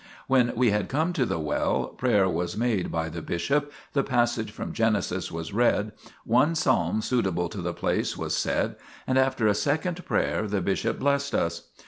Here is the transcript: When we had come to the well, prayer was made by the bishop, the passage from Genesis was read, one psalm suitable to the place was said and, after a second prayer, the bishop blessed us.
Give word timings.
When 0.25 0.53
we 0.55 0.71
had 0.71 0.89
come 0.89 1.13
to 1.13 1.27
the 1.27 1.37
well, 1.37 1.89
prayer 1.89 2.27
was 2.27 2.57
made 2.57 2.91
by 2.91 3.07
the 3.07 3.21
bishop, 3.21 3.71
the 3.93 4.01
passage 4.03 4.49
from 4.51 4.73
Genesis 4.73 5.31
was 5.31 5.53
read, 5.53 5.91
one 6.25 6.55
psalm 6.55 7.03
suitable 7.03 7.49
to 7.49 7.61
the 7.61 7.71
place 7.75 8.17
was 8.17 8.35
said 8.35 8.77
and, 9.05 9.19
after 9.19 9.45
a 9.45 9.53
second 9.53 10.03
prayer, 10.03 10.47
the 10.47 10.59
bishop 10.59 10.97
blessed 10.97 11.35
us. 11.35 11.69